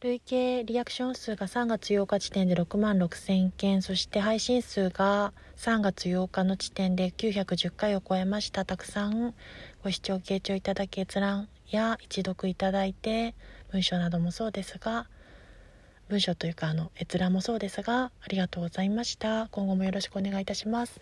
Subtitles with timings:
[0.00, 8.64] 累計リアクション数が3月8日時点で6万6000件そして配信数が3月8日の時点で910回を超えました。
[8.64, 9.34] たくさん
[9.82, 13.34] ご視聴傾聴いただき閲覧や一読いただいて
[13.72, 15.08] 文章などもそうですが
[16.08, 19.48] 文章というかあの閲覧もそうですがありがとうございました。
[19.50, 21.00] 今後もよろしくお願いいたします。